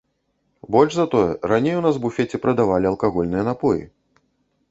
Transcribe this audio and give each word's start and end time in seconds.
Больш 0.75 0.95
за 0.99 1.05
тое, 1.13 1.33
раней 1.51 1.75
у 1.81 1.83
нас 1.85 1.99
у 1.99 2.01
буфеце 2.07 2.41
прадавалі 2.45 2.85
алкагольныя 2.93 3.43
напоі. 3.49 3.83